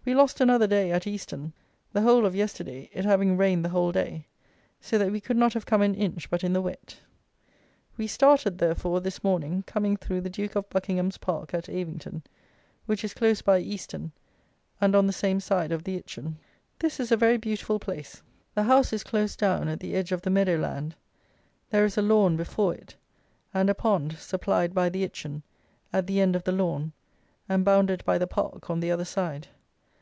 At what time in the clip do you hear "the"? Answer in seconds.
1.92-2.00, 3.62-3.68, 6.54-6.62, 10.22-10.30, 15.06-15.12, 15.84-15.98, 18.54-18.62, 19.80-19.94, 20.22-20.30, 24.88-25.02, 26.06-26.22, 26.44-26.52, 28.16-28.26, 28.80-28.90